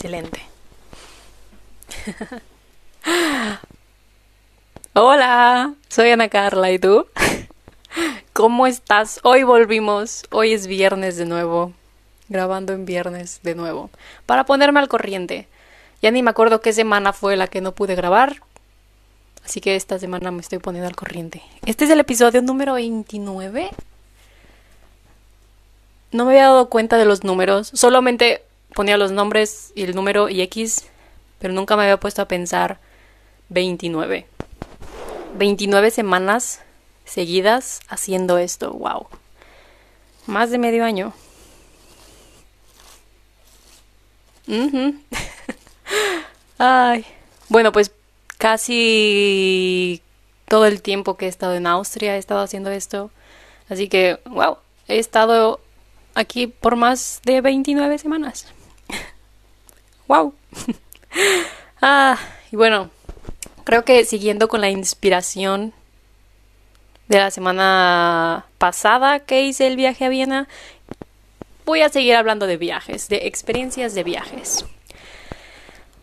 [0.00, 0.40] Excelente.
[4.94, 7.06] Hola, soy Ana Carla, ¿y tú?
[8.32, 9.20] ¿Cómo estás?
[9.24, 11.74] Hoy volvimos, hoy es viernes de nuevo,
[12.30, 13.90] grabando en viernes de nuevo,
[14.24, 15.46] para ponerme al corriente.
[16.00, 18.40] Ya ni me acuerdo qué semana fue la que no pude grabar,
[19.44, 21.42] así que esta semana me estoy poniendo al corriente.
[21.66, 23.68] Este es el episodio número 29.
[26.12, 28.44] No me había dado cuenta de los números, solamente
[28.74, 30.86] ponía los nombres y el número y X,
[31.38, 32.78] pero nunca me había puesto a pensar
[33.48, 34.26] 29.
[35.36, 36.60] 29 semanas
[37.04, 39.06] seguidas haciendo esto, wow.
[40.26, 41.12] Más de medio año.
[46.58, 47.04] Ay.
[47.48, 47.90] Bueno, pues
[48.38, 50.02] casi
[50.46, 53.10] todo el tiempo que he estado en Austria he estado haciendo esto.
[53.68, 54.58] Así que, wow,
[54.88, 55.60] he estado
[56.14, 58.46] aquí por más de 29 semanas.
[60.10, 60.34] Wow.
[61.82, 62.18] ah,
[62.50, 62.90] y bueno,
[63.62, 65.72] creo que siguiendo con la inspiración
[67.06, 70.48] de la semana pasada que hice el viaje a Viena,
[71.64, 74.64] voy a seguir hablando de viajes, de experiencias de viajes.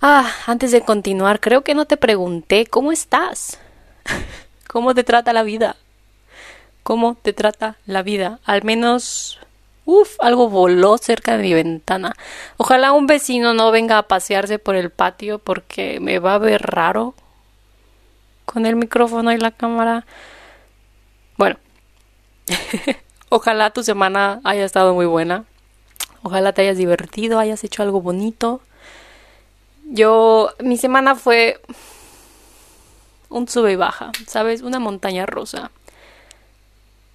[0.02, 3.60] Ah, antes de continuar, creo que no te pregunté cómo estás.
[4.70, 5.76] ¿Cómo te trata la vida?
[6.84, 8.40] ¿Cómo te trata la vida?
[8.46, 9.40] Al menos
[9.88, 12.14] Uf, algo voló cerca de mi ventana.
[12.58, 16.62] Ojalá un vecino no venga a pasearse por el patio porque me va a ver
[16.62, 17.16] raro
[18.44, 20.06] con el micrófono y la cámara.
[21.38, 21.56] Bueno,
[23.30, 25.46] ojalá tu semana haya estado muy buena.
[26.22, 28.60] Ojalá te hayas divertido, hayas hecho algo bonito.
[29.86, 31.62] Yo, mi semana fue
[33.30, 34.64] un sube y baja, ¿sabes?
[34.64, 35.72] Una montaña rusa.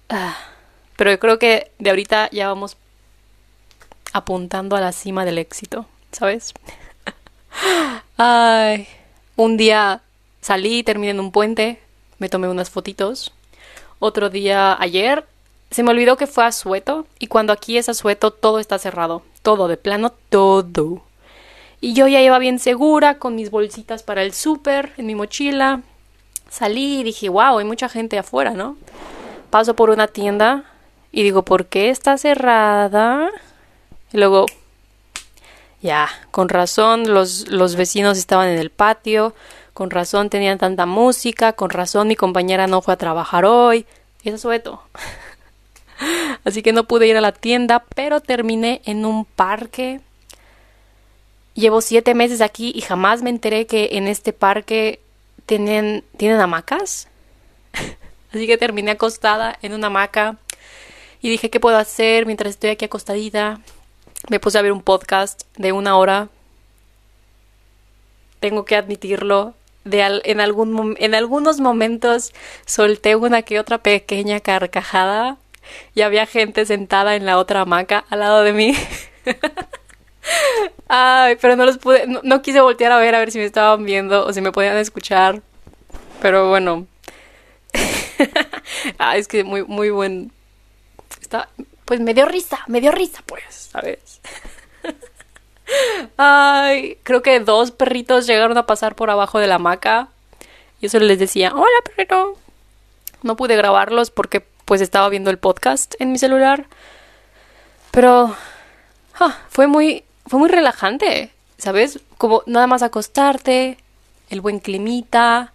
[0.09, 0.52] Ah
[0.95, 2.77] pero yo creo que de ahorita ya vamos
[4.13, 6.53] apuntando a la cima del éxito, ¿sabes?
[8.17, 8.87] Ay,
[9.35, 10.01] un día
[10.41, 11.79] salí, terminé en un puente,
[12.19, 13.33] me tomé unas fotitos.
[13.99, 15.25] Otro día ayer
[15.71, 18.77] se me olvidó que fue a Sueto y cuando aquí es a Sueto todo está
[18.77, 21.01] cerrado, todo de plano, todo.
[21.81, 25.81] Y yo ya iba bien segura con mis bolsitas para el súper en mi mochila.
[26.49, 28.77] Salí y dije, wow, hay mucha gente afuera, ¿no?
[29.49, 30.63] Paso por una tienda
[31.13, 33.29] y digo, ¿por qué está cerrada?
[34.11, 34.47] Y luego,
[35.79, 39.35] ya, con razón los, los vecinos estaban en el patio,
[39.75, 43.85] con razón tenían tanta música, con razón mi compañera no fue a trabajar hoy.
[44.23, 44.81] Y eso fue todo.
[46.45, 50.01] Así que no pude ir a la tienda, pero terminé en un parque.
[51.53, 54.99] Llevo siete meses aquí y jamás me enteré que en este parque
[55.45, 57.07] tienen, tienen hamacas.
[58.33, 60.39] Así que terminé acostada en una hamaca
[61.23, 63.61] y dije, ¿qué puedo hacer mientras estoy aquí acostadita?
[64.29, 66.27] Me puse a ver un podcast de una hora.
[68.41, 69.53] Tengo que admitirlo.
[69.85, 72.33] En, algún, en algunos momentos
[72.65, 75.37] solté una que otra pequeña carcajada
[75.95, 78.75] y había gente sentada en la otra hamaca al lado de mí.
[80.89, 83.85] Ay, pero no los pude, no, quise voltear a ver a ver si me estaban
[83.85, 85.41] viendo o si me podían escuchar.
[86.21, 86.85] Pero bueno.
[88.99, 90.33] ah, es que muy, muy buen
[91.85, 94.21] pues me dio risa, me dio risa, pues, ¿sabes?
[96.17, 100.09] Ay, creo que dos perritos llegaron a pasar por abajo de la hamaca.
[100.81, 102.37] Y eso les decía, hola perrito.
[103.21, 106.65] No pude grabarlos porque pues estaba viendo el podcast en mi celular.
[107.91, 108.35] Pero
[109.19, 111.99] ah, fue muy, fue muy relajante, ¿sabes?
[112.17, 113.77] Como nada más acostarte,
[114.29, 115.53] el buen climita.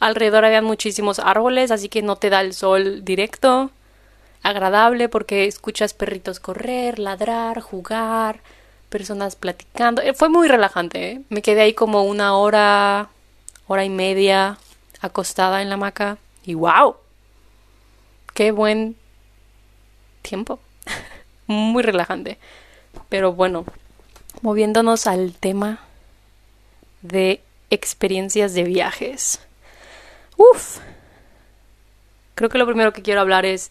[0.00, 3.70] Alrededor había muchísimos árboles, así que no te da el sol directo
[4.48, 8.40] agradable porque escuchas perritos correr, ladrar, jugar,
[8.88, 10.02] personas platicando.
[10.02, 11.12] Eh, fue muy relajante.
[11.12, 11.20] ¿eh?
[11.28, 13.08] Me quedé ahí como una hora,
[13.66, 14.58] hora y media
[15.00, 16.96] acostada en la hamaca y wow,
[18.34, 18.96] qué buen
[20.22, 20.58] tiempo.
[21.46, 22.38] muy relajante.
[23.08, 23.64] Pero bueno,
[24.42, 25.80] moviéndonos al tema
[27.02, 27.40] de
[27.70, 29.40] experiencias de viajes.
[30.36, 30.78] Uf.
[32.34, 33.70] Creo que lo primero que quiero hablar es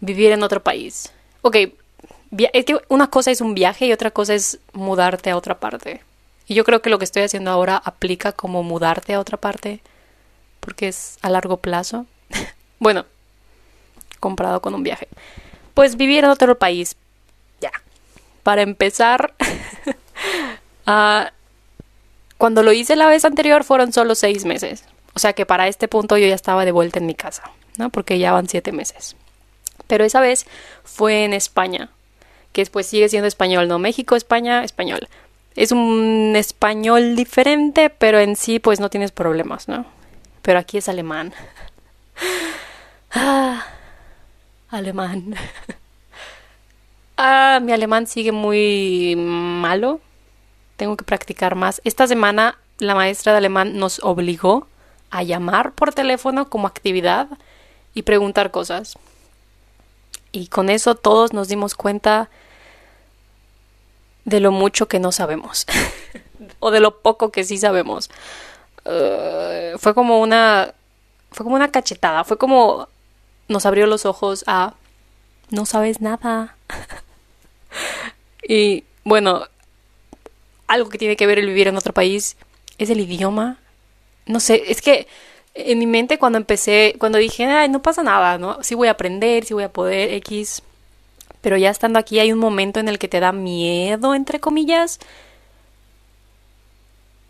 [0.00, 1.12] vivir en otro país.
[1.42, 1.56] Ok,
[2.52, 6.02] es que una cosa es un viaje y otra cosa es mudarte a otra parte.
[6.46, 9.80] Y yo creo que lo que estoy haciendo ahora aplica como mudarte a otra parte,
[10.60, 12.06] porque es a largo plazo.
[12.78, 13.04] bueno,
[14.20, 15.08] comparado con un viaje.
[15.74, 16.96] Pues vivir en otro país.
[17.60, 17.72] Ya.
[18.42, 19.34] Para empezar,
[20.86, 21.28] uh,
[22.38, 24.84] cuando lo hice la vez anterior fueron solo seis meses.
[25.14, 27.90] O sea que para este punto yo ya estaba de vuelta en mi casa, ¿no?
[27.90, 29.16] Porque ya van siete meses.
[29.86, 30.46] Pero esa vez
[30.84, 31.90] fue en España,
[32.52, 33.78] que después sigue siendo español, ¿no?
[33.78, 35.08] México, España, español.
[35.54, 39.86] Es un español diferente, pero en sí pues no tienes problemas, ¿no?
[40.42, 41.32] Pero aquí es alemán.
[43.18, 43.64] Ah,
[44.68, 45.34] alemán.
[47.18, 50.00] Ah, mi alemán sigue muy malo.
[50.76, 51.80] Tengo que practicar más.
[51.84, 54.68] Esta semana la maestra de alemán nos obligó
[55.10, 57.28] a llamar por teléfono como actividad
[57.94, 58.98] y preguntar cosas.
[60.32, 62.28] Y con eso todos nos dimos cuenta
[64.24, 65.66] de lo mucho que no sabemos
[66.58, 68.10] o de lo poco que sí sabemos.
[68.84, 70.74] Uh, fue como una
[71.30, 72.88] fue como una cachetada, fue como
[73.48, 74.74] nos abrió los ojos a
[75.50, 76.56] no sabes nada.
[78.48, 79.46] y bueno,
[80.66, 82.36] algo que tiene que ver el vivir en otro país
[82.78, 83.58] es el idioma.
[84.26, 85.06] No sé, es que
[85.56, 88.62] en mi mente cuando empecé, cuando dije, ay, no pasa nada, ¿no?
[88.62, 90.62] Sí voy a aprender, sí voy a poder, X.
[91.40, 94.98] Pero ya estando aquí hay un momento en el que te da miedo, entre comillas,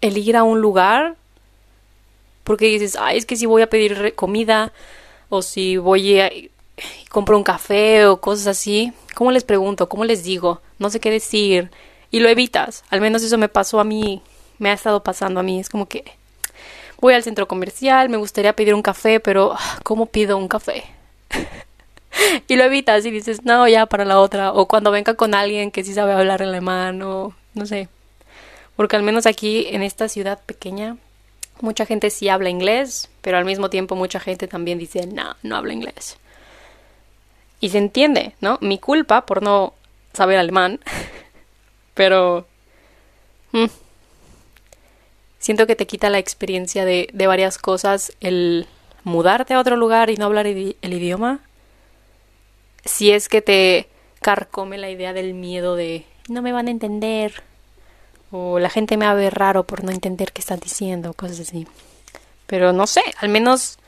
[0.00, 1.16] el ir a un lugar.
[2.44, 4.72] Porque dices, ay, es que si voy a pedir comida
[5.28, 6.30] o si voy a
[7.10, 9.88] compro un café o cosas así, ¿cómo les pregunto?
[9.88, 10.60] ¿Cómo les digo?
[10.78, 11.70] No sé qué decir.
[12.10, 12.84] Y lo evitas.
[12.90, 14.22] Al menos eso me pasó a mí,
[14.58, 15.58] me ha estado pasando a mí.
[15.58, 16.04] Es como que
[17.00, 20.84] voy al centro comercial, me gustaría pedir un café, pero ah, ¿cómo pido un café?
[22.48, 24.52] y lo evitas y dices, no, ya para la otra.
[24.52, 27.88] O cuando venga con alguien que sí sabe hablar alemán o no sé.
[28.76, 30.96] Porque al menos aquí en esta ciudad pequeña,
[31.60, 35.56] mucha gente sí habla inglés, pero al mismo tiempo mucha gente también dice, no, no
[35.56, 36.18] habla inglés.
[37.60, 38.58] Y se entiende, ¿no?
[38.60, 39.74] Mi culpa por no
[40.12, 40.80] saber alemán,
[41.94, 42.46] pero...
[43.52, 43.66] Mm,
[45.38, 48.66] siento que te quita la experiencia de, de varias cosas el
[49.04, 51.40] mudarte a otro lugar y no hablar el idioma.
[52.84, 53.88] Si es que te
[54.20, 57.44] carcome la idea del miedo de no me van a entender
[58.32, 61.40] o la gente me va a ver raro por no entender qué están diciendo, cosas
[61.40, 61.66] así.
[62.48, 63.78] Pero no sé, al menos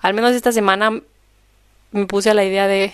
[0.00, 1.00] al menos esta semana
[1.92, 2.92] me puse a la idea de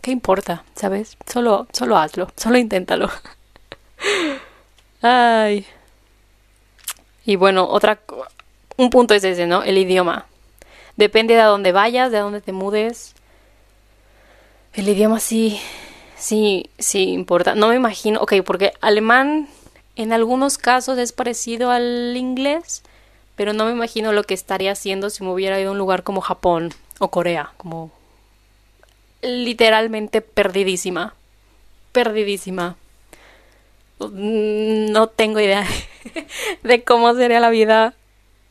[0.00, 0.64] ¿qué importa?
[0.74, 1.16] ¿Sabes?
[1.26, 3.08] Solo solo hazlo, solo inténtalo.
[5.02, 5.66] Ay.
[7.26, 7.98] Y bueno, otra
[8.76, 9.64] un punto es ese, ¿no?
[9.64, 10.26] El idioma.
[10.96, 13.14] Depende de a dónde vayas, de a dónde te mudes.
[14.72, 15.60] El idioma sí,
[16.16, 17.54] sí, sí importa.
[17.54, 19.48] No me imagino, ok, porque alemán
[19.96, 22.82] en algunos casos es parecido al inglés,
[23.34, 26.02] pero no me imagino lo que estaría haciendo si me hubiera ido a un lugar
[26.02, 27.90] como Japón o Corea, como
[29.22, 31.14] literalmente perdidísima.
[31.92, 32.76] Perdidísima.
[33.98, 35.66] Mm, no tengo idea
[36.62, 37.94] de cómo sería la vida,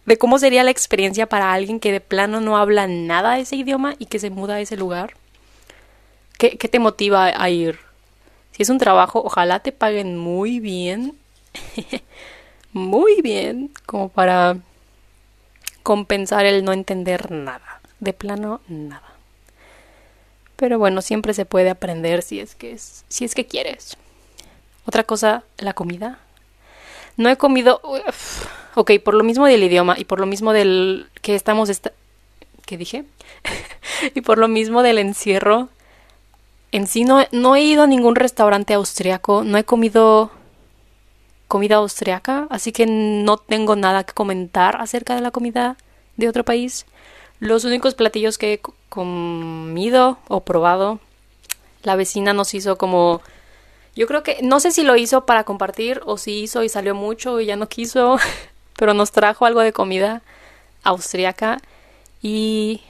[0.05, 3.55] de cómo sería la experiencia para alguien que de plano no habla nada de ese
[3.55, 5.13] idioma y que se muda a ese lugar.
[6.37, 7.79] ¿Qué, qué te motiva a ir?
[8.51, 11.17] Si es un trabajo, ojalá te paguen muy bien.
[12.73, 14.57] muy bien, como para
[15.83, 17.79] compensar el no entender nada.
[17.99, 19.15] De plano, nada.
[20.55, 23.97] Pero bueno, siempre se puede aprender si es que es, si es que quieres.
[24.85, 26.19] Otra cosa, la comida.
[27.17, 27.81] No he comido.
[28.75, 31.69] ok, por lo mismo del idioma y por lo mismo del que estamos.
[32.65, 33.05] ¿Qué dije?
[34.15, 35.69] y por lo mismo del encierro.
[36.71, 39.43] En sí no, no he ido a ningún restaurante austriaco.
[39.43, 40.31] No he comido
[41.47, 42.47] comida austriaca.
[42.49, 45.77] Así que no tengo nada que comentar acerca de la comida
[46.17, 46.85] de otro país.
[47.39, 50.99] Los únicos platillos que he comido o probado.
[51.83, 53.21] La vecina nos hizo como
[53.95, 56.95] yo creo que, no sé si lo hizo para compartir o si hizo y salió
[56.95, 58.17] mucho y ya no quiso,
[58.77, 60.21] pero nos trajo algo de comida
[60.83, 61.59] austriaca
[62.21, 62.81] y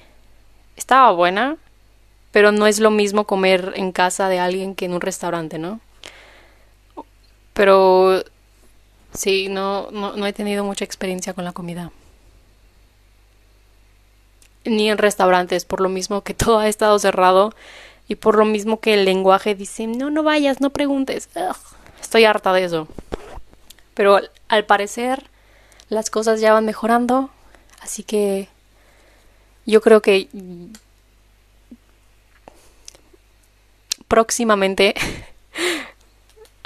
[0.75, 1.57] estaba buena,
[2.31, 5.79] pero no es lo mismo comer en casa de alguien que en un restaurante, ¿no?
[7.53, 8.23] Pero
[9.13, 11.91] sí, no, no, no he tenido mucha experiencia con la comida.
[14.65, 17.53] Ni en restaurantes, por lo mismo que todo ha estado cerrado
[18.07, 21.29] y por lo mismo que el lenguaje dice, no, no vayas, no preguntes.
[21.99, 22.87] estoy harta de eso.
[23.93, 25.29] Pero al parecer
[25.89, 27.29] las cosas ya van mejorando.
[27.81, 28.47] Así que
[29.65, 30.27] yo creo que
[34.07, 34.93] próximamente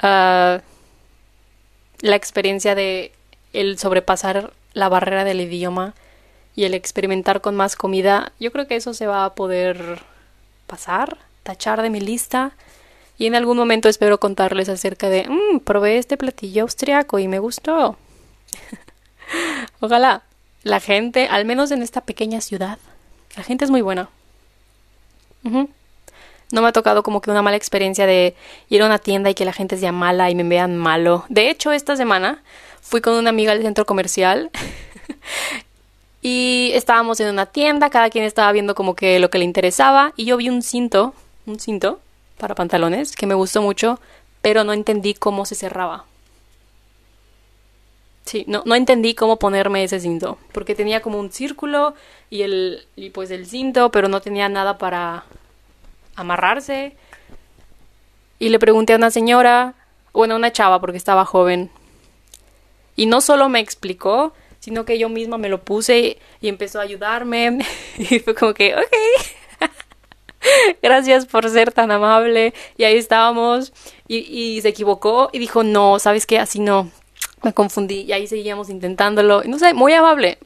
[0.02, 0.60] uh,
[2.00, 3.12] la experiencia de
[3.52, 5.94] el sobrepasar la barrera del idioma
[6.54, 10.02] y el experimentar con más comida, yo creo que eso se va a poder
[10.66, 12.52] pasar tachar de mi lista
[13.18, 17.38] y en algún momento espero contarles acerca de, mmm, probé este platillo austriaco y me
[17.38, 17.96] gustó.
[19.80, 20.22] Ojalá
[20.62, 22.78] la gente, al menos en esta pequeña ciudad,
[23.36, 24.08] la gente es muy buena.
[25.42, 28.34] No me ha tocado como que una mala experiencia de
[28.68, 31.24] ir a una tienda y que la gente sea mala y me vean malo.
[31.28, 32.42] De hecho, esta semana
[32.80, 34.50] fui con una amiga al centro comercial
[36.22, 40.12] y estábamos en una tienda, cada quien estaba viendo como que lo que le interesaba
[40.16, 41.14] y yo vi un cinto,
[41.50, 42.00] un cinto
[42.38, 44.00] para pantalones que me gustó mucho,
[44.40, 46.04] pero no entendí cómo se cerraba.
[48.24, 51.94] Sí, no, no entendí cómo ponerme ese cinto, porque tenía como un círculo
[52.30, 55.24] y el y pues el cinto, pero no tenía nada para
[56.14, 56.96] amarrarse.
[58.38, 59.74] Y le pregunté a una señora,
[60.12, 61.70] bueno, una chava porque estaba joven.
[62.96, 66.82] Y no solo me explicó, sino que yo misma me lo puse y empezó a
[66.82, 67.58] ayudarme.
[67.98, 69.39] y fue como que, ok.
[70.82, 72.54] Gracias por ser tan amable.
[72.76, 73.72] Y ahí estábamos.
[74.08, 76.38] Y, se equivocó y dijo, no, ¿sabes qué?
[76.38, 76.90] Así no.
[77.42, 78.02] Me confundí.
[78.02, 79.42] Y ahí seguíamos intentándolo.
[79.44, 80.38] No sé, muy amable.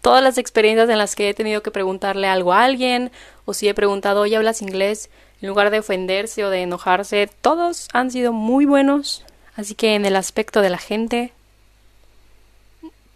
[0.00, 3.10] Todas las experiencias en las que he tenido que preguntarle algo a alguien
[3.44, 5.10] o si he preguntado, oye, ¿hablas inglés?
[5.40, 9.24] En lugar de ofenderse o de enojarse, todos han sido muy buenos.
[9.54, 11.32] Así que en el aspecto de la gente,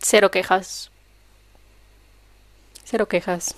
[0.01, 0.91] cero quejas.
[2.85, 3.55] Cero quejas.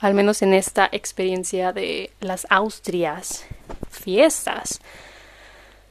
[0.00, 3.44] Al menos en esta experiencia de las Austrias.
[3.90, 4.80] Fiestas.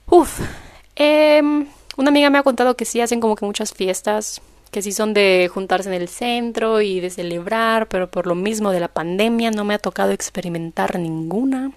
[0.08, 0.40] Uf.
[0.96, 1.42] Eh,
[1.96, 5.14] una amiga me ha contado que sí hacen como que muchas fiestas que sí son
[5.14, 9.52] de juntarse en el centro y de celebrar, pero por lo mismo de la pandemia
[9.52, 11.72] no me ha tocado experimentar ninguna.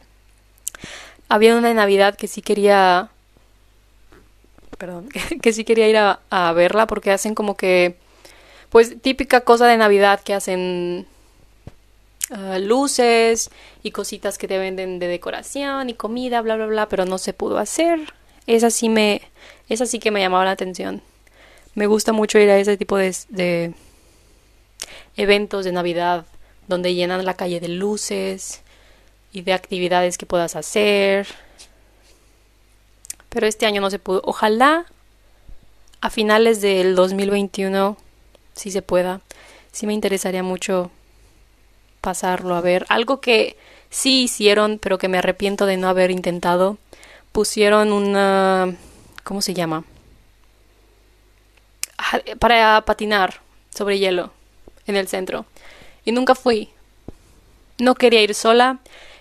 [1.28, 3.08] Había una de Navidad que sí quería,
[4.76, 5.08] perdón,
[5.42, 7.96] que sí quería ir a, verla porque hacen como que,
[8.68, 11.06] pues típica cosa de Navidad que hacen
[12.32, 13.50] uh, luces
[13.82, 17.32] y cositas que te venden de decoración y comida, bla, bla, bla, pero no se
[17.32, 18.00] pudo hacer.
[18.46, 19.22] Esa sí me,
[19.68, 21.02] esa sí que me llamaba la atención.
[21.74, 23.74] Me gusta mucho ir a ese tipo de, de
[25.16, 26.26] eventos de Navidad
[26.68, 28.62] donde llenan la calle de luces
[29.32, 31.26] y de actividades que puedas hacer.
[33.28, 34.20] Pero este año no se pudo.
[34.24, 34.86] Ojalá
[36.00, 37.96] a finales del 2021
[38.54, 39.20] si se pueda.
[39.70, 40.90] Sí me interesaría mucho
[42.02, 42.84] pasarlo a ver.
[42.90, 43.56] Algo que
[43.88, 46.76] sí hicieron, pero que me arrepiento de no haber intentado.
[47.32, 48.74] Pusieron una...
[49.24, 49.84] ¿Cómo se llama?
[52.38, 53.40] para patinar
[53.74, 54.32] sobre hielo
[54.86, 55.46] en el centro.
[56.04, 56.68] Y nunca fui.
[57.78, 58.80] No quería ir sola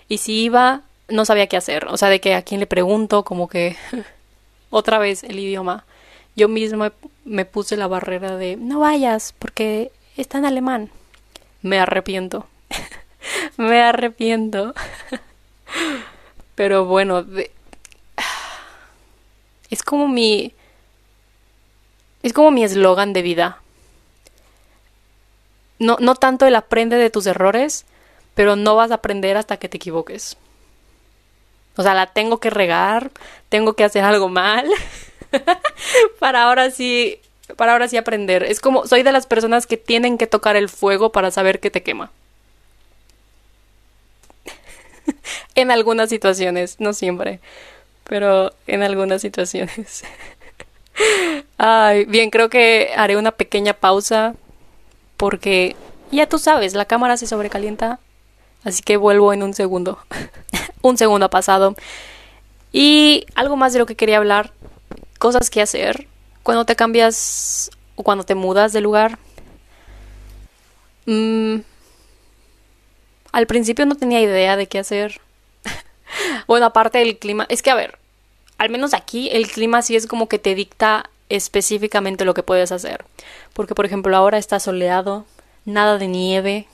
[0.09, 1.87] y si iba no sabía qué hacer.
[1.87, 3.75] O sea, de que a quién le pregunto, como que
[4.69, 5.85] otra vez el idioma.
[6.35, 6.93] Yo misma
[7.25, 10.89] me puse la barrera de no vayas porque está en alemán.
[11.61, 12.47] Me arrepiento.
[13.57, 14.73] Me arrepiento.
[16.55, 17.25] Pero bueno,
[19.69, 20.53] es como mi
[22.23, 23.61] es como mi eslogan de vida.
[25.79, 27.85] No, no tanto el aprende de tus errores,
[28.35, 30.37] pero no vas a aprender hasta que te equivoques.
[31.77, 33.11] O sea, la tengo que regar,
[33.49, 34.69] tengo que hacer algo mal
[36.19, 37.19] para ahora sí,
[37.55, 38.43] para ahora sí aprender.
[38.43, 41.71] Es como soy de las personas que tienen que tocar el fuego para saber que
[41.71, 42.11] te quema.
[45.55, 47.39] En algunas situaciones, no siempre,
[48.03, 50.03] pero en algunas situaciones.
[51.57, 54.35] Ay, bien, creo que haré una pequeña pausa
[55.17, 55.75] porque
[56.11, 57.99] ya tú sabes, la cámara se sobrecalienta,
[58.63, 59.99] así que vuelvo en un segundo.
[60.81, 61.75] un segundo ha pasado.
[62.71, 64.51] Y algo más de lo que quería hablar,
[65.19, 66.07] cosas que hacer
[66.43, 69.19] cuando te cambias o cuando te mudas de lugar.
[71.05, 71.57] Mm,
[73.31, 75.21] al principio no tenía idea de qué hacer.
[76.47, 77.97] bueno, aparte del clima, es que a ver,
[78.57, 82.71] al menos aquí el clima sí es como que te dicta específicamente lo que puedes
[82.71, 83.05] hacer.
[83.53, 85.25] Porque por ejemplo ahora está soleado,
[85.65, 86.67] nada de nieve.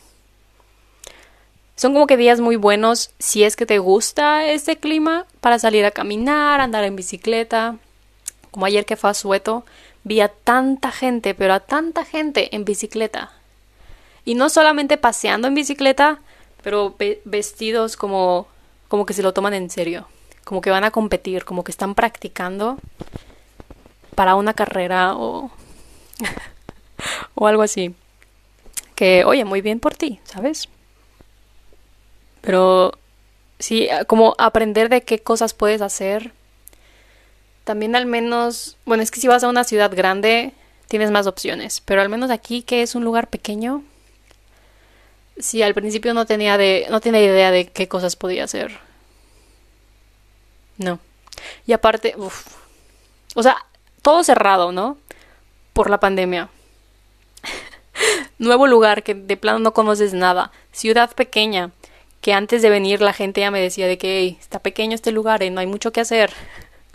[1.75, 5.85] Son como que días muy buenos si es que te gusta este clima para salir
[5.85, 7.77] a caminar, andar en bicicleta.
[8.49, 9.63] Como ayer que fue a Sueto,
[10.03, 13.31] vi a tanta gente, pero a tanta gente en bicicleta.
[14.25, 16.19] Y no solamente paseando en bicicleta,
[16.67, 18.45] pero vestidos como
[18.89, 20.05] como que se lo toman en serio
[20.47, 22.77] como que van a competir, como que están practicando
[24.15, 25.49] para una carrera o,
[27.35, 27.93] o algo así.
[28.95, 30.69] Que, oye, muy bien por ti, ¿sabes?
[32.39, 32.93] Pero
[33.59, 36.31] sí, como aprender de qué cosas puedes hacer.
[37.65, 40.53] También al menos, bueno, es que si vas a una ciudad grande
[40.87, 43.83] tienes más opciones, pero al menos aquí que es un lugar pequeño,
[45.39, 48.79] sí, al principio no tenía de no tenía idea de qué cosas podía hacer.
[50.77, 50.99] No.
[51.65, 52.55] Y aparte, uff.
[53.35, 53.65] O sea,
[54.01, 54.97] todo cerrado, ¿no?
[55.73, 56.49] Por la pandemia.
[58.39, 60.51] Nuevo lugar que de plano no conoces nada.
[60.71, 61.71] Ciudad pequeña.
[62.21, 65.43] que antes de venir la gente ya me decía de que está pequeño este lugar
[65.43, 66.31] y no hay mucho que hacer.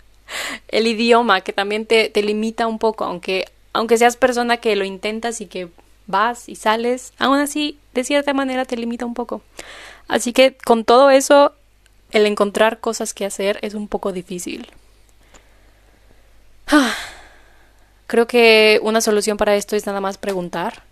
[0.67, 4.85] El idioma que también te, te limita un poco, aunque, aunque seas persona que lo
[4.85, 5.69] intentas y que
[6.07, 9.41] vas y sales, aún así de cierta manera te limita un poco.
[10.07, 11.53] Así que con todo eso,
[12.11, 14.71] el encontrar cosas que hacer es un poco difícil.
[18.07, 20.83] Creo que una solución para esto es nada más preguntar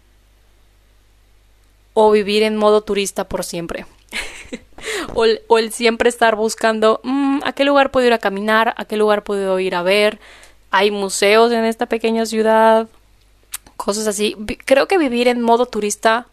[1.94, 3.86] o vivir en modo turista por siempre.
[5.14, 8.98] o, el, siempre estar buscando mm, a qué lugar puedo ir a caminar, a qué
[8.98, 10.20] lugar puedo ir a ver.
[10.72, 12.88] Hay museos en esta pequeña ciudad,
[13.84, 14.36] cosas así.
[14.66, 16.28] Creo que vivir en modo turista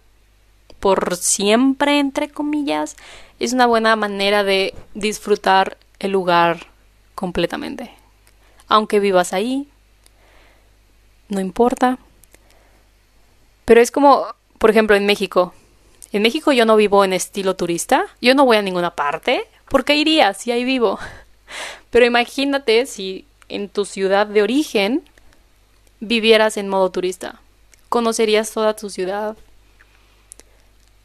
[0.80, 2.96] por siempre, entre comillas,
[3.40, 6.66] es una buena manera de disfrutar el lugar
[7.14, 7.90] completamente.
[8.68, 9.66] Aunque vivas ahí,
[11.28, 11.98] no importa.
[13.64, 14.26] Pero es como,
[14.58, 15.54] por ejemplo, en México.
[16.12, 19.84] En México yo no vivo en estilo turista, yo no voy a ninguna parte, ¿por
[19.84, 20.98] qué iría si ahí vivo?
[21.90, 25.02] Pero imagínate si en tu ciudad de origen
[26.00, 27.40] vivieras en modo turista.
[27.88, 29.36] Conocerías toda tu ciudad.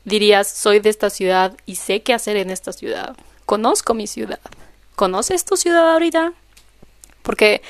[0.06, 3.16] Dirías, soy de esta ciudad y sé qué hacer en esta ciudad.
[3.46, 4.40] Conozco mi ciudad.
[4.96, 6.34] ¿Conoces tu ciudad ahorita?
[7.22, 7.62] Porque,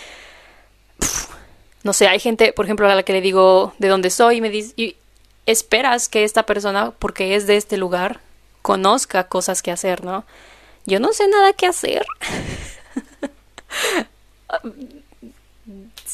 [1.84, 4.42] no sé, hay gente, por ejemplo, a la que le digo de dónde soy y
[4.42, 4.96] me dice, y
[5.46, 8.20] esperas que esta persona, porque es de este lugar,
[8.62, 10.26] conozca cosas que hacer, ¿no?
[10.86, 12.06] Yo no sé nada que hacer.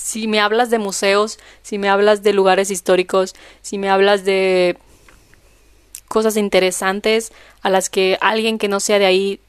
[0.01, 4.77] si me hablas de museos, si me hablas de lugares históricos, si me hablas de
[6.07, 9.41] cosas interesantes a las que alguien que no sea de ahí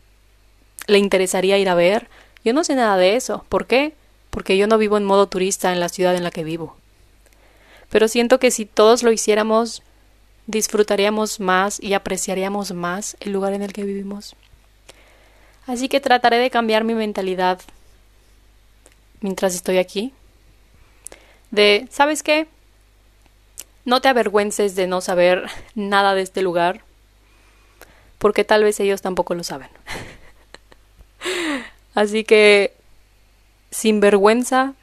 [0.88, 2.08] le interesaría ir a ver,
[2.44, 3.44] yo no sé nada de eso.
[3.48, 3.94] ¿Por qué?
[4.30, 6.76] Porque yo no vivo en modo turista en la ciudad en la que vivo.
[7.88, 9.82] Pero siento que si todos lo hiciéramos,
[10.48, 14.34] disfrutaríamos más y apreciaríamos más el lugar en el que vivimos.
[15.66, 17.60] Así que trataré de cambiar mi mentalidad
[19.20, 20.12] mientras estoy aquí
[21.50, 22.48] de, ¿sabes qué?
[23.84, 26.82] No te avergüences de no saber nada de este lugar,
[28.18, 29.68] porque tal vez ellos tampoco lo saben.
[31.94, 32.74] Así que,
[33.70, 34.74] sin vergüenza,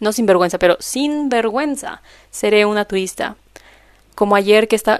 [0.00, 3.36] no sin vergüenza, pero sin vergüenza, seré una turista.
[4.14, 4.98] Como ayer que estaba...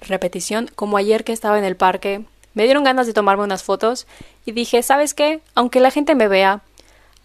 [0.00, 4.06] Repetición, como ayer que estaba en el parque, me dieron ganas de tomarme unas fotos
[4.44, 5.40] y dije, ¿sabes qué?
[5.54, 6.62] Aunque la gente me vea,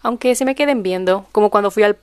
[0.02, 1.96] aunque se me queden viendo, como cuando fui al,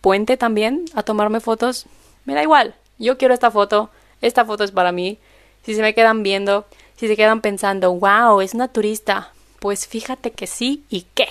[0.00, 1.84] puente también a tomarme fotos,
[2.24, 3.90] me da igual, yo quiero esta foto,
[4.22, 5.18] esta foto es para mí,
[5.64, 6.64] si se me quedan viendo,
[6.96, 11.28] si se quedan pensando, wow, es una turista, pues fíjate que sí y qué.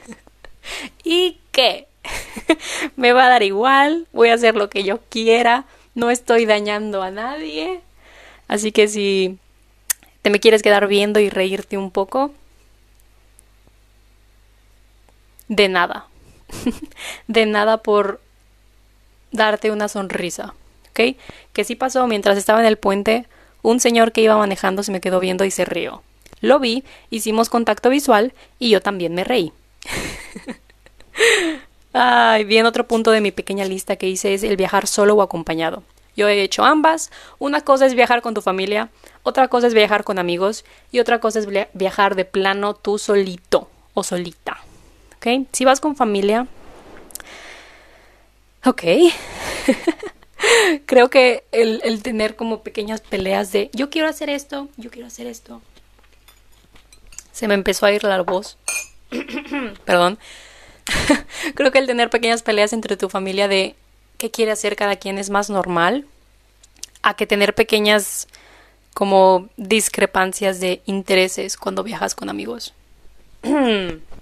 [1.04, 1.86] ¿Y qué?
[2.96, 7.02] me va a dar igual, voy a hacer lo que yo quiera, no estoy dañando
[7.02, 7.80] a nadie.
[8.48, 9.38] Así que si
[10.22, 12.32] te me quieres quedar viendo y reírte un poco,
[15.48, 16.06] de nada.
[17.26, 18.20] de nada por
[19.32, 20.54] darte una sonrisa.
[20.90, 21.16] ¿Ok?
[21.52, 23.26] Que sí pasó mientras estaba en el puente,
[23.62, 26.02] un señor que iba manejando se me quedó viendo y se rió.
[26.40, 29.52] Lo vi, hicimos contacto visual y yo también me reí.
[31.92, 35.22] Ay, bien, otro punto de mi pequeña lista que hice es el viajar solo o
[35.22, 35.82] acompañado.
[36.14, 37.10] Yo he hecho ambas.
[37.38, 38.90] Una cosa es viajar con tu familia,
[39.22, 43.70] otra cosa es viajar con amigos y otra cosa es viajar de plano tú solito
[43.94, 44.65] o solita.
[45.52, 46.46] Si vas con familia,
[48.64, 48.82] ok.
[50.86, 55.08] Creo que el, el tener como pequeñas peleas de yo quiero hacer esto, yo quiero
[55.08, 55.60] hacer esto.
[57.32, 58.56] Se me empezó a ir la voz.
[59.84, 60.18] Perdón.
[61.54, 63.74] Creo que el tener pequeñas peleas entre tu familia de
[64.18, 66.06] qué quiere hacer cada quien es más normal
[67.02, 68.28] a que tener pequeñas
[68.94, 72.72] como discrepancias de intereses cuando viajas con amigos.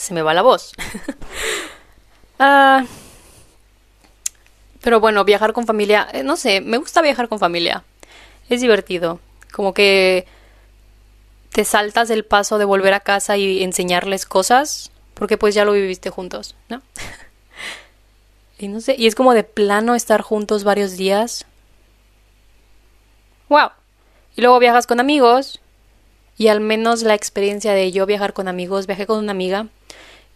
[0.00, 0.72] se me va la voz.
[2.42, 2.86] Ah,
[4.80, 7.84] pero bueno, viajar con familia, eh, no sé, me gusta viajar con familia.
[8.48, 9.20] Es divertido.
[9.52, 10.26] Como que
[11.52, 15.72] te saltas el paso de volver a casa y enseñarles cosas, porque pues ya lo
[15.72, 16.80] viviste juntos, ¿no?
[18.58, 21.44] y no sé, y es como de plano estar juntos varios días.
[23.50, 23.68] ¡Wow!
[24.34, 25.60] Y luego viajas con amigos,
[26.38, 29.66] y al menos la experiencia de yo viajar con amigos, viajé con una amiga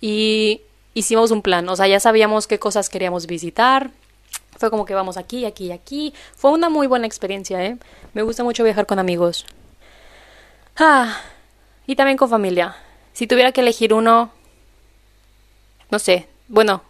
[0.01, 0.63] y
[0.95, 3.91] hicimos un plan, o sea, ya sabíamos qué cosas queríamos visitar.
[4.57, 6.15] Fue como que vamos aquí, aquí y aquí.
[6.37, 7.77] Fue una muy buena experiencia, ¿eh?
[8.13, 9.47] Me gusta mucho viajar con amigos.
[10.77, 11.21] Ah,
[11.87, 12.77] y también con familia.
[13.13, 14.31] Si tuviera que elegir uno,
[15.91, 16.83] no sé, bueno,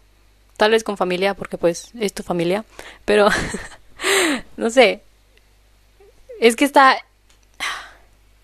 [0.56, 2.64] tal vez con familia, porque pues es tu familia,
[3.04, 3.28] pero
[4.56, 5.02] no sé.
[6.40, 6.98] Es que está...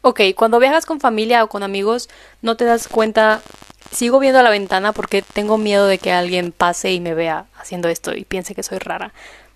[0.03, 2.09] Ok, cuando viajas con familia o con amigos,
[2.43, 3.43] no te das cuenta...
[3.91, 7.47] Sigo viendo a la ventana porque tengo miedo de que alguien pase y me vea
[7.59, 9.13] haciendo esto y piense que soy rara.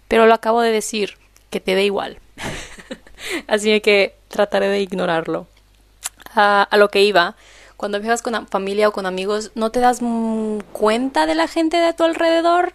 [0.08, 1.16] Pero lo acabo de decir,
[1.50, 2.18] que te dé igual.
[3.46, 5.46] Así que trataré de ignorarlo.
[6.34, 7.36] a lo que iba,
[7.76, 10.00] cuando viajas con familia o con amigos, no te das
[10.72, 12.72] cuenta de la gente de tu alrededor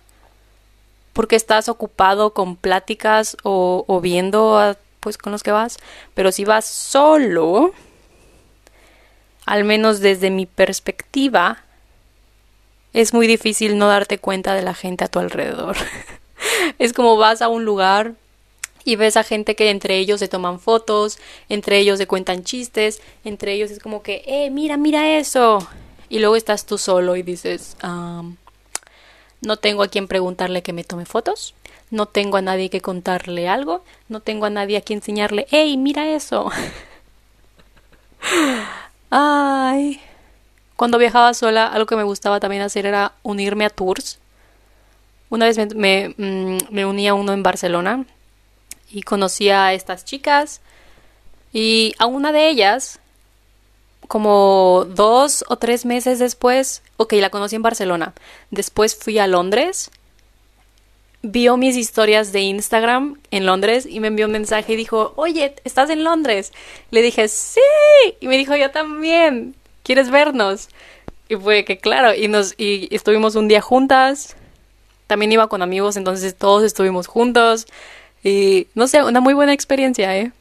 [1.14, 5.78] porque estás ocupado con pláticas o, viendo a, pues con los que vas.
[6.14, 7.74] Pero si vas solo,
[9.50, 11.64] al menos desde mi perspectiva,
[12.94, 15.76] es muy difícil no darte cuenta de la gente a tu alrededor.
[16.78, 18.14] es como vas a un lugar
[18.86, 21.18] y ves a gente que entre ellos se toman fotos,
[21.50, 25.68] entre ellos se cuentan chistes, entre ellos es como que, eh, mira, mira eso.
[26.10, 27.76] Y luego estás tú solo y dices,
[29.42, 31.56] no tengo a quien preguntarle que me tome fotos.
[31.90, 33.84] No tengo a nadie que contarle algo.
[34.10, 36.52] No tengo a nadie a quien enseñarle, ¡Ey, mira eso!
[39.10, 40.02] Ay.
[40.76, 44.20] Cuando viajaba sola, algo que me gustaba también hacer era unirme a tours.
[45.30, 48.06] Una vez me, me, mm, me uní a uno en Barcelona
[48.90, 50.62] y conocí a estas chicas.
[51.52, 53.00] Y a una de ellas
[54.08, 58.14] como dos o tres meses después, ok, la conocí en Barcelona.
[58.50, 59.92] Después fui a Londres,
[61.22, 65.56] vio mis historias de Instagram en Londres y me envió un mensaje y dijo, oye,
[65.64, 66.54] ¿estás en Londres?
[66.92, 67.62] Le dije, sí.
[68.20, 69.56] Y me dijo, yo también.
[69.84, 70.70] ¿Quieres vernos?
[71.28, 74.36] Y fue que claro, y nos y estuvimos un día juntas.
[75.08, 77.66] También iba con amigos, entonces todos estuvimos juntos.
[78.24, 80.32] Y no sé, una muy buena experiencia, ¿eh?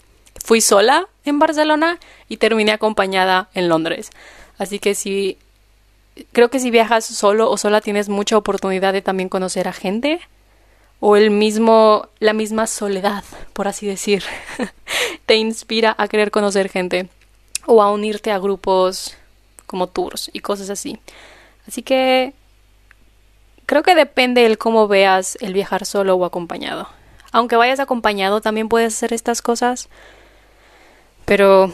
[0.44, 4.10] Fui sola en Barcelona y terminé acompañada en Londres.
[4.58, 5.38] Así que si
[6.32, 10.20] creo que si viajas solo o sola tienes mucha oportunidad de también conocer a gente
[11.00, 14.24] o el mismo la misma soledad, por así decir,
[15.26, 17.08] te inspira a querer conocer gente
[17.66, 19.16] o a unirte a grupos
[19.66, 20.98] como tours y cosas así.
[21.66, 22.32] Así que
[23.66, 26.88] creo que depende el cómo veas el viajar solo o acompañado.
[27.30, 29.88] Aunque vayas acompañado, también puedes hacer estas cosas.
[31.26, 31.72] Pero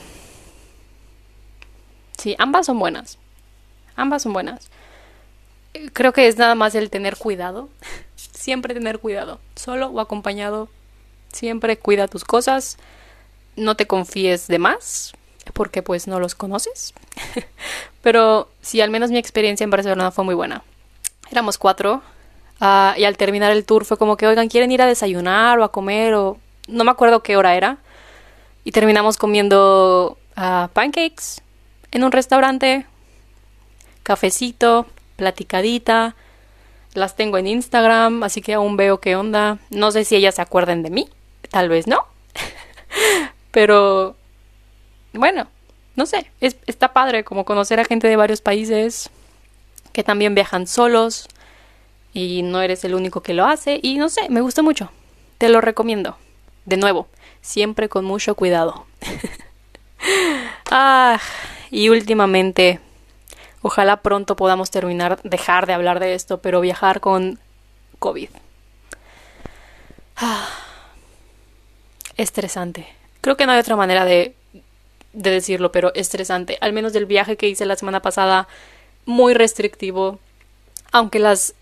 [2.24, 3.18] Sí, ambas son buenas.
[3.96, 4.70] Ambas son buenas.
[5.92, 7.68] Creo que es nada más el tener cuidado.
[8.44, 9.40] Siempre tener cuidado.
[9.56, 10.68] Solo o acompañado.
[11.32, 12.76] Siempre cuida tus cosas.
[13.56, 15.14] No te confíes de más.
[15.54, 16.92] Porque pues no los conoces.
[18.02, 20.62] Pero sí, al menos mi experiencia en Barcelona fue muy buena.
[21.30, 22.02] Éramos cuatro.
[22.60, 25.64] Ah, y al terminar el tour fue como que, oigan, ¿quieren ir a desayunar o
[25.64, 26.12] a comer?
[26.12, 26.36] O
[26.68, 27.78] no me acuerdo qué hora era.
[28.62, 31.40] Y terminamos comiendo uh, pancakes
[31.92, 32.84] en un restaurante,
[34.02, 36.14] cafecito, platicadita.
[36.94, 39.58] Las tengo en Instagram, así que aún veo qué onda.
[39.70, 41.08] No sé si ellas se acuerdan de mí,
[41.50, 42.06] tal vez no.
[43.50, 44.16] Pero
[45.12, 45.48] bueno,
[45.96, 49.10] no sé, está padre como conocer a gente de varios países
[49.92, 51.28] que también viajan solos
[52.12, 54.90] y no eres el único que lo hace y no sé, me gusta mucho.
[55.38, 56.16] Te lo recomiendo.
[56.64, 57.08] De nuevo,
[57.42, 58.86] siempre con mucho cuidado.
[60.70, 61.20] ah,
[61.70, 62.80] y últimamente,
[63.64, 67.38] ojalá pronto podamos terminar, dejar de hablar de esto, pero viajar con
[67.98, 68.28] COVID.
[70.16, 70.46] Ah,
[72.18, 72.86] estresante.
[73.22, 74.34] Creo que no hay otra manera de,
[75.14, 76.58] de decirlo, pero estresante.
[76.60, 78.48] Al menos del viaje que hice la semana pasada,
[79.06, 80.18] muy restrictivo.
[80.92, 81.54] Aunque las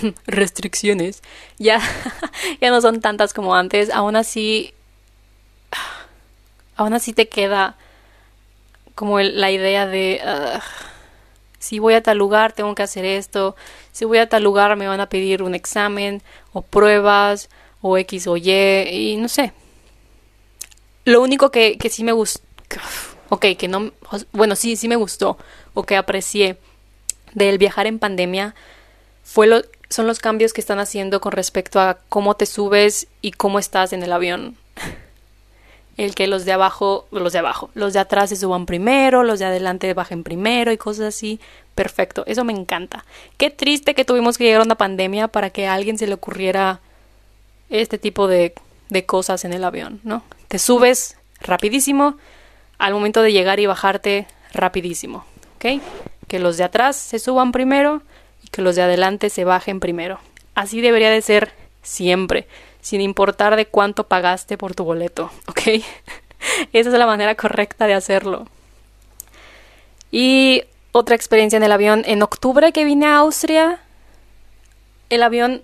[0.28, 1.20] restricciones
[1.58, 1.80] ya,
[2.60, 4.72] ya no son tantas como antes, aún así,
[6.76, 7.76] aún así te queda
[8.94, 10.20] como la idea de
[11.60, 13.54] si voy a tal lugar tengo que hacer esto,
[13.92, 17.48] si voy a tal lugar me van a pedir un examen o pruebas
[17.82, 19.52] o X o Y y no sé.
[21.04, 22.42] Lo único que, que sí me gustó,
[23.28, 23.92] ok, que no,
[24.32, 25.38] bueno, sí, sí me gustó
[25.74, 26.58] o que aprecié
[27.34, 28.54] del viajar en pandemia
[29.22, 33.32] fue lo, son los cambios que están haciendo con respecto a cómo te subes y
[33.32, 34.56] cómo estás en el avión
[36.04, 39.38] el que los de abajo, los de abajo, los de atrás se suban primero, los
[39.38, 41.40] de adelante bajen primero y cosas así.
[41.74, 43.04] Perfecto, eso me encanta.
[43.36, 46.14] Qué triste que tuvimos que llegar a una pandemia para que a alguien se le
[46.14, 46.80] ocurriera
[47.68, 48.54] este tipo de,
[48.88, 50.22] de cosas en el avión, ¿no?
[50.48, 52.16] Te subes rapidísimo
[52.78, 55.82] al momento de llegar y bajarte rapidísimo, ¿ok?
[56.28, 58.00] Que los de atrás se suban primero
[58.42, 60.18] y que los de adelante se bajen primero.
[60.54, 62.46] Así debería de ser siempre
[62.80, 65.60] sin importar de cuánto pagaste por tu boleto, ¿ok?
[66.72, 68.46] Esa es la manera correcta de hacerlo.
[70.10, 73.80] Y otra experiencia en el avión, en octubre que vine a Austria,
[75.08, 75.62] el avión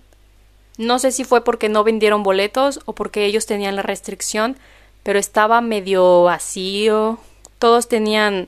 [0.77, 4.57] No sé si fue porque no vendieron boletos o porque ellos tenían la restricción,
[5.01, 7.17] pero estaba medio vacío.
[7.57, 8.47] Todos tenían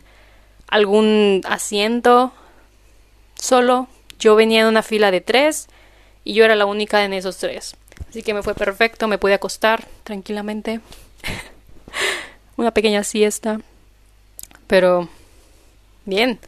[0.67, 2.31] algún asiento
[3.33, 3.87] solo.
[4.19, 5.69] Yo venía en una fila de tres
[6.23, 7.75] y yo era la única en esos tres.
[8.09, 10.81] Así que me fue perfecto, me pude acostar tranquilamente.
[12.57, 13.61] una pequeña siesta.
[14.67, 15.09] Pero
[16.05, 16.39] bien.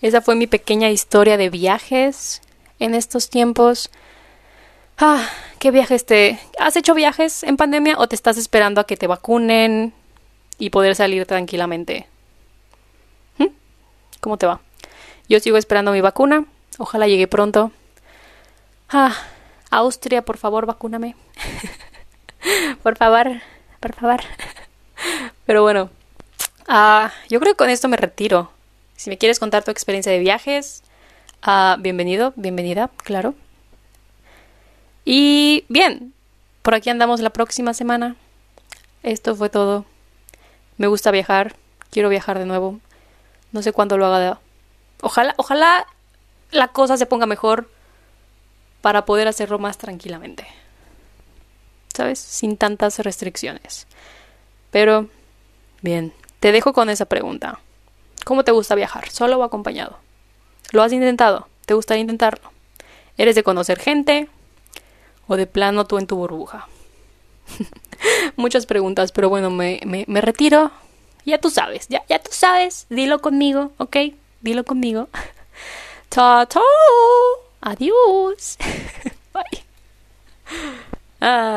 [0.00, 2.42] Esa fue mi pequeña historia de viajes
[2.80, 3.90] en estos tiempos.
[4.98, 5.28] Ah,
[5.60, 6.40] ¿qué viajes te...
[6.58, 9.92] ¿Has hecho viajes en pandemia o te estás esperando a que te vacunen
[10.58, 12.08] y poder salir tranquilamente?
[13.38, 13.46] ¿Mm?
[14.20, 14.60] ¿Cómo te va?
[15.28, 16.44] Yo sigo esperando mi vacuna.
[16.78, 17.70] Ojalá llegue pronto.
[18.88, 19.14] Ah,
[19.72, 21.16] Austria, por favor, vacúname.
[22.82, 23.40] por favor,
[23.80, 24.20] por favor.
[25.46, 25.88] Pero bueno,
[26.68, 28.52] ah, yo creo que con esto me retiro.
[28.96, 30.82] Si me quieres contar tu experiencia de viajes,
[31.46, 33.34] uh, bienvenido, bienvenida, claro.
[35.06, 36.12] Y bien,
[36.60, 38.16] por aquí andamos la próxima semana.
[39.02, 39.86] Esto fue todo.
[40.76, 41.56] Me gusta viajar,
[41.90, 42.78] quiero viajar de nuevo.
[43.52, 44.38] No sé cuándo lo haga.
[45.00, 45.86] Ojalá, ojalá
[46.50, 47.70] la cosa se ponga mejor
[48.82, 50.46] para poder hacerlo más tranquilamente.
[51.94, 52.18] ¿Sabes?
[52.18, 53.86] Sin tantas restricciones.
[54.70, 55.08] Pero,
[55.80, 57.60] bien, te dejo con esa pregunta.
[58.24, 59.08] ¿Cómo te gusta viajar?
[59.10, 59.98] ¿Solo o acompañado?
[60.72, 61.48] ¿Lo has intentado?
[61.66, 62.50] ¿Te gustaría intentarlo?
[63.16, 64.28] ¿Eres de conocer gente?
[65.26, 66.68] ¿O de plano tú en tu burbuja?
[68.36, 70.70] Muchas preguntas, pero bueno, me, me, me, retiro.
[71.24, 72.86] Ya tú sabes, ya, ya tú sabes.
[72.88, 73.96] Dilo conmigo, ¿ok?
[74.40, 75.08] Dilo conmigo.
[76.08, 76.60] Ta ta.
[77.62, 78.58] Adios!
[79.32, 79.62] Bye!
[81.20, 81.50] Uh,